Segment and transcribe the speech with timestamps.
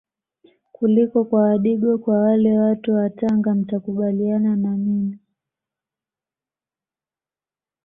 [0.71, 5.17] kuliko kwa wadigo kwa wale watu wa Tanga mtakubaliana na mimi